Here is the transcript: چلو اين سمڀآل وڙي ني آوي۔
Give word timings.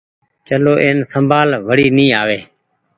چلو 0.47 0.73
اين 0.83 0.97
سمڀآل 1.11 1.49
وڙي 1.67 1.87
ني 1.97 2.05
آوي۔ 2.21 2.39